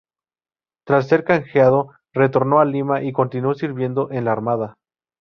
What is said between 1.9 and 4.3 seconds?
retornó a Lima y continuó sirviendo en